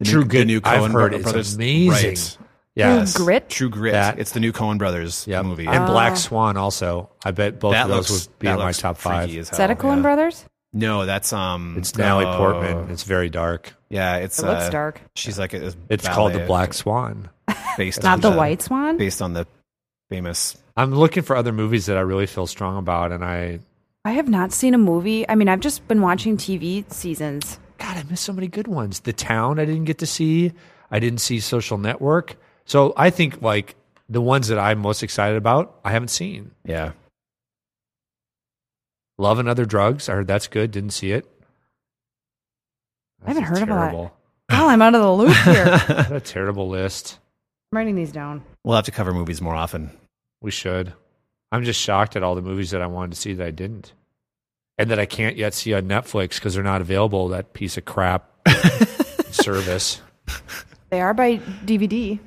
[0.00, 1.54] The True new, Grit, The new I've Coen heard Bro- it's brothers.
[1.54, 2.10] amazing.
[2.10, 2.38] Right.
[2.74, 3.04] Yeah.
[3.04, 3.48] True Grit?
[3.48, 3.92] True Grit.
[3.92, 5.44] That- it's the new Coen Brothers Yep.
[5.44, 5.66] movie.
[5.66, 6.16] And Black Oh.
[6.16, 7.10] Swan also.
[7.24, 9.30] I bet both that of those looks, would be in my top five.
[9.30, 10.02] Is that a hell, Coen yeah.
[10.02, 10.44] Brothers?
[10.72, 11.74] No, that's um.
[11.78, 12.90] It's Natalie uh, Portman.
[12.90, 13.74] It's very dark.
[13.88, 15.00] Yeah, it's It looks uh, dark.
[15.16, 17.28] She's like a It's called The Black Swan.
[17.76, 18.96] based Not on the White Swan?
[18.96, 19.46] based on the
[20.10, 20.56] famous.
[20.76, 23.60] I'm looking for other movies that I really feel strong about, and I
[24.04, 25.26] I have not seen a movie.
[25.28, 27.58] I mean, I've just been watching TV seasons.
[27.78, 29.00] God, I missed so many good ones.
[29.00, 30.52] The Town, I didn't get to see.
[30.90, 32.36] I didn't see Social Network.
[32.66, 33.76] So I think like
[34.08, 36.50] the ones that I'm most excited about, I haven't seen.
[36.64, 36.92] Yeah,
[39.18, 40.08] Love and Other Drugs.
[40.08, 40.70] I heard that's good.
[40.70, 41.26] Didn't see it.
[43.24, 43.80] I haven't That's heard of that.
[43.90, 44.16] terrible.
[44.50, 45.78] Oh, I'm out of the loop here.
[46.10, 47.18] What a terrible list.
[47.70, 48.42] I'm writing these down.
[48.64, 49.90] we'll have to cover movies more often.
[50.40, 50.92] We should.
[51.52, 53.92] I'm just shocked at all the movies that I wanted to see that I didn't.
[54.78, 57.84] And that I can't yet see on Netflix because they're not available, that piece of
[57.84, 58.30] crap
[59.30, 60.00] service.
[60.88, 62.18] They are by DVD.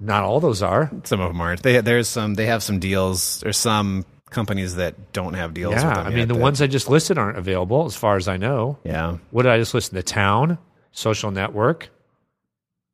[0.00, 0.90] Not all those are.
[1.04, 1.62] Some of them aren't.
[1.64, 2.34] They there's some.
[2.34, 3.40] They have some deals.
[3.40, 5.74] There's some companies that don't have deals.
[5.74, 5.88] Yeah.
[5.88, 8.28] with them I mean, the that- ones I just listed aren't available as far as
[8.28, 8.78] I know.
[8.84, 9.16] Yeah.
[9.32, 9.92] What did I just list?
[9.92, 10.58] The Town,
[10.92, 11.88] Social Network,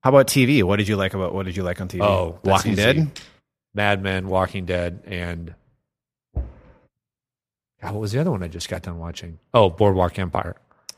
[0.02, 0.62] How about TV?
[0.62, 1.35] What did you like about?
[1.35, 2.00] What did you like on TV?
[2.02, 2.83] Oh, that's Walking easy.
[2.83, 3.20] Dead.
[3.76, 5.54] Mad Men, Walking Dead, and.
[7.82, 9.38] God, what was the other one I just got done watching?
[9.52, 10.56] Oh, Boardwalk Empire.
[10.58, 10.94] Oh,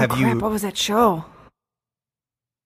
[0.00, 0.34] Have oh, crap.
[0.34, 1.24] you What was that show?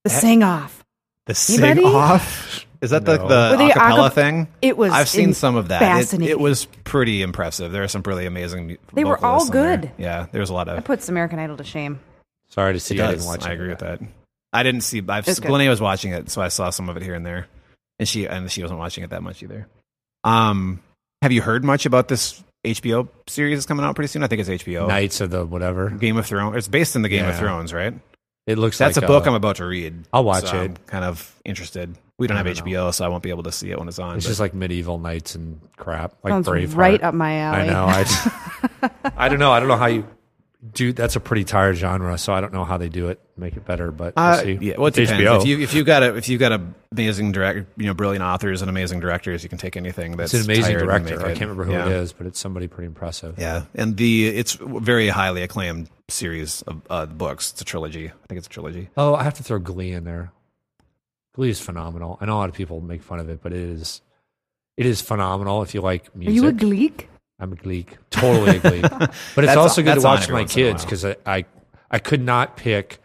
[0.04, 0.14] The eh?
[0.14, 0.84] Ha- Sing Off.
[1.26, 1.94] the sing Anybody?
[1.94, 2.66] off?
[2.82, 3.28] Is that the No.
[3.28, 4.48] the Were they acapella acap- thing?
[4.60, 4.92] It was.
[4.92, 5.80] I've seen in- some of that.
[5.80, 6.30] It, fascinating.
[6.30, 7.72] it was pretty impressive.
[7.72, 8.66] There are some really amazing.
[8.66, 9.76] mu- They were all vocalists on there.
[9.78, 9.90] good.
[9.98, 10.84] Yeah, there was a lot That of.
[10.84, 12.00] puts American Idol to shame.
[12.48, 13.04] Sorry to see It you.
[13.04, 13.14] I does.
[13.22, 13.54] didn't watch I it.
[13.54, 14.00] agree with that.
[14.52, 15.00] I didn't see.
[15.08, 15.50] I've, It's good.
[15.50, 17.46] Linnea was watching it, so I saw some of it here and there,
[17.98, 19.66] and she and she wasn't watching it that much either.
[20.24, 20.80] Um,
[21.22, 24.22] have you heard much about this HBO series that's coming out pretty soon?
[24.22, 24.88] I think it's HBO.
[24.88, 25.90] Knights of the whatever.
[25.90, 26.56] Game of Thrones.
[26.56, 27.94] It's based in the Game of Thrones, right?
[28.46, 30.02] It looks That's like a book I'm about to read.
[30.12, 30.64] I'll watch so it.
[30.64, 31.96] I'm kind of interested.
[32.18, 32.88] We don't I have don't know.
[32.88, 34.16] HBO, so I won't be able to see it when it's on.
[34.16, 36.76] It's but- just like medieval knights and crap, like Sounds Braveheart.
[36.76, 37.60] right up my alley.
[37.60, 37.84] I know.
[37.86, 39.52] I, I don't know.
[39.52, 40.06] I don't know how you
[40.70, 40.92] do.
[40.92, 43.64] That's a pretty tired genre, so I don't know how they do it, make it
[43.64, 43.90] better.
[43.90, 44.58] But we'll Uh, see.
[44.60, 45.22] yeah, well, it It's depends.
[45.28, 45.40] HBO.
[45.40, 46.60] If you if you got a if you've got a
[46.92, 50.44] amazing direct, you know, brilliant authors and amazing directors, you can take anything that's it's
[50.44, 51.20] an amazing tired director.
[51.20, 51.86] I can't remember who yeah.
[51.86, 53.38] it is, but it's somebody pretty impressive.
[53.38, 57.52] Yeah, and the it's very highly acclaimed series of uh, books.
[57.52, 58.08] It's a trilogy.
[58.08, 58.88] I think it's a trilogy.
[58.96, 60.32] Oh, I have to throw Glee in there.
[61.34, 62.18] Glee is phenomenal.
[62.20, 64.02] I know a lot of people make fun of it, but it is
[64.76, 66.30] it is phenomenal if you like music.
[66.30, 67.06] Are you a Gleek?
[67.40, 68.82] I'm a Gleek, totally a Gleek.
[68.90, 70.82] But it's That's- also good to that's on watch every my once in a kids
[70.82, 70.86] while.
[70.86, 71.44] because I, I
[71.90, 72.98] I could not pick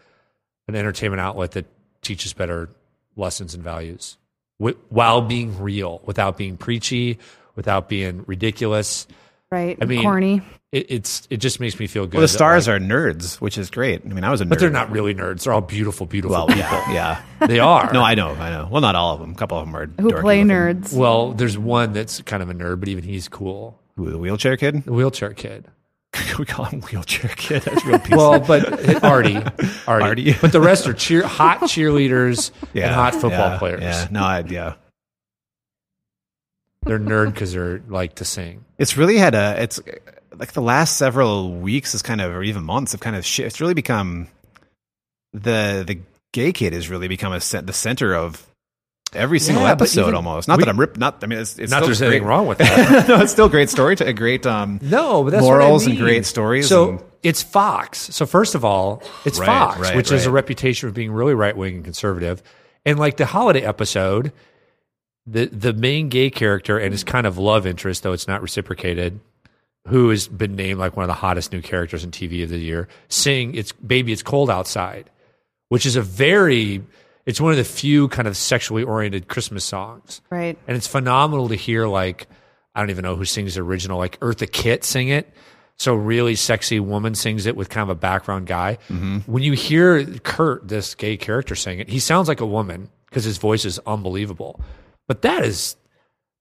[0.68, 1.66] an entertainment outlet that
[2.02, 2.68] teaches better
[3.16, 4.16] lessons and values
[4.60, 7.18] wi- while being real, without being preachy,
[7.56, 9.06] without being ridiculous.
[9.50, 9.76] Right.
[9.80, 10.42] I mean, corny.
[10.72, 12.14] It, it's it just makes me feel good.
[12.14, 14.02] Well, the that, stars like- are nerds, which is great.
[14.04, 15.44] I mean, I was a nerd, but they're not really nerds.
[15.44, 16.62] They're all beautiful, beautiful Well, people.
[16.62, 17.46] yeah, yeah.
[17.46, 17.90] They are.
[17.92, 18.68] No, I know, I know.
[18.70, 19.30] Well, not all of them.
[19.32, 20.48] A couple of them are Who dorky play looking.
[20.82, 20.92] nerds?
[20.94, 23.80] Well, there's one that's kind of a nerd, but even he's cool.
[23.98, 24.84] The wheelchair kid?
[24.84, 25.66] The wheelchair kid.
[26.38, 27.62] we call him wheelchair kid.
[27.62, 28.16] That's real piece.
[28.16, 29.36] Well, but Artie,
[29.86, 30.34] Artie, Artie.
[30.40, 33.82] but the rest are cheer, hot cheerleaders yeah, and hot football yeah, players.
[33.82, 34.74] Yeah, no, I, yeah.
[36.82, 38.64] They're nerd because they're like to sing.
[38.78, 39.60] It's really had a.
[39.62, 39.80] It's
[40.34, 43.26] like the last several weeks is kind of, or even months, have kind of.
[43.26, 44.28] Shi- it's really become
[45.32, 46.00] the the
[46.32, 48.46] gay kid has really become a the center of
[49.14, 50.48] every single Yeah, episode even- almost.
[50.48, 50.96] Not we- that I'm ripped.
[50.98, 53.08] Not I mean, it's, it's Not still there's anything wrong with that.
[53.08, 53.96] no, it's still great story.
[53.96, 56.68] To, a great um, No, but that's morals what I and great stories.
[56.68, 57.98] So and- it's Fox.
[58.14, 61.34] So first of all, it's Right, Fox, right, which is a reputation for being really
[61.34, 62.42] right wing and conservative.
[62.86, 64.32] And like the holiday episode,
[65.26, 69.20] the the main gay character and his kind of love interest, though it's not reciprocated,
[69.88, 72.58] who has been named like one of the hottest new characters in TV of the
[72.58, 75.10] year, sing "It's Baby, It's Cold Outside,"
[75.70, 76.82] which is a very
[77.28, 80.58] it's one of the few kind of sexually oriented Christmas songs Right.
[80.66, 82.26] and it's phenomenal to hear like
[82.74, 85.28] I don't even know who sings the original, like Eartha Kitt sing it.
[85.76, 88.78] So really sexy woman sings it with kind of a background guy.
[88.88, 89.18] Mm-hmm.
[89.30, 93.24] When you hear Kurt, this gay character, sing it, he sounds like a woman because
[93.24, 94.60] his voice is unbelievable.
[95.06, 95.76] But that is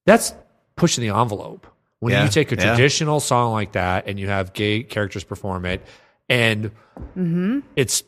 [0.05, 0.33] that's
[0.75, 1.67] pushing the envelope.
[1.99, 2.75] When Yeah, you take a yeah.
[2.75, 5.81] traditional song like that and you have gay characters perform it,
[6.29, 6.71] and
[7.17, 7.59] mm-hmm.
[7.75, 8.03] it's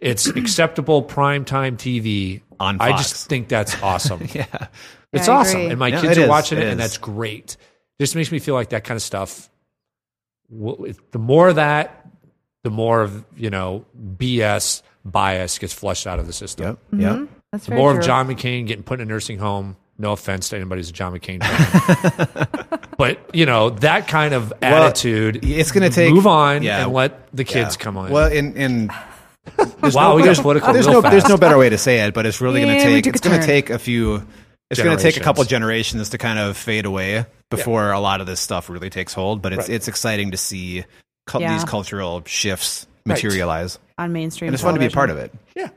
[0.00, 3.02] it's acceptable primetime TV On I Fox.
[3.10, 4.20] just think that's awesome.
[4.32, 4.46] yeah,
[5.12, 5.70] It's Yeah, I awesome, agree.
[5.70, 6.28] and my Yeah, kids it are is.
[6.28, 6.84] watching it, It and is.
[6.86, 7.56] that's great.
[8.00, 9.48] Just makes me feel like that kind of stuff.
[10.50, 12.06] will- The more of that,
[12.64, 13.84] the more of you know
[14.16, 16.78] BS bias gets flushed out of the system.
[16.92, 17.12] yep, yep.
[17.14, 17.24] Mm-hmm.
[17.52, 18.00] That's The very more true.
[18.00, 19.76] of John McCain getting put in a nursing home.
[19.98, 24.52] No offense to anybody who's a John McCain fan, but you know that kind of
[24.60, 25.42] attitude.
[25.42, 27.82] It's going to take move on yeah, and let the kids yeah.
[27.84, 28.10] come on.
[28.10, 28.90] Well, in in
[29.80, 32.14] there's Wow, we got political There's real no there's no better way to say it,
[32.14, 34.26] but it's really going to take a it's going to take a few.
[34.70, 36.08] It's going to take a couple Generations.
[36.08, 39.40] generations to kind of fade away before a lot of this stuff really takes hold.
[39.42, 39.76] But it's Right.
[39.76, 40.84] it's exciting to see
[41.26, 41.52] cul- Yeah.
[41.54, 43.14] these cultural shifts Right.
[43.14, 43.78] materialize.
[43.98, 44.50] on mainstream.
[44.50, 45.32] I just want to be a part of it.
[45.54, 45.68] yeah.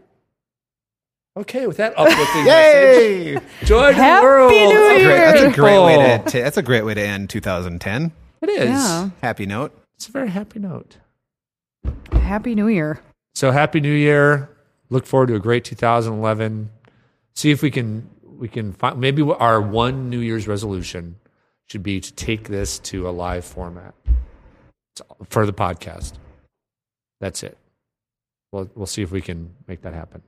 [1.37, 3.33] Okay, with that uplifting message, Yay!
[3.63, 4.51] joy to the Happy world.
[4.51, 7.01] New That's a great, that's a great way to, ta- that's a great way to
[7.01, 8.11] end 2010.
[8.41, 8.69] It is.
[8.69, 9.09] Yeah.
[9.21, 9.71] Happy note.
[9.95, 10.97] It's a very happy note.
[12.11, 12.99] Happy New Year.
[13.39, 14.49] So happy New Year!
[14.89, 16.69] Look forward to a great 2011.
[17.35, 21.15] See if we can we can find maybe our one New Year's resolution
[21.67, 23.93] should be to take this to a live format
[25.29, 26.15] for the podcast.
[27.21, 27.57] That's it.
[28.51, 30.21] We'll we'll see if we can make that happen.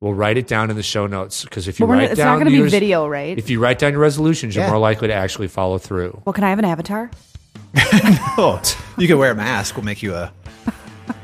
[0.00, 2.10] We'll write it down in the show notes because if you But we're write not,
[2.10, 3.38] it's down not going to be Year's- video, right?
[3.38, 4.70] if you write down your resolutions, you're Yeah.
[4.72, 6.22] more likely to actually follow through.
[6.24, 7.08] well, can I have an avatar?
[8.36, 8.60] Oh,
[8.98, 9.76] you could wear a mask.
[9.76, 10.32] We'll make you a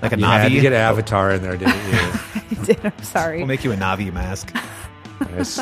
[0.03, 0.20] like a Navi.
[0.20, 0.61] You had to Navi.
[0.62, 1.99] get Avatar in there, didn't you?
[2.61, 2.85] I did.
[2.85, 3.38] I'm sorry.
[3.38, 4.55] We'll make you a Navi mask.
[5.33, 5.59] Nice.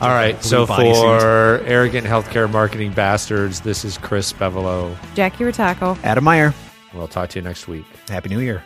[0.00, 0.42] All right.
[0.42, 4.96] So Blue for arrogant healthcare marketing bastards, this is Chris Bevolo.
[5.14, 5.98] Jackie Rataco.
[6.04, 6.54] Adam Meyer.
[6.94, 7.84] We'll talk to you next week.
[8.08, 8.62] Happy New Year.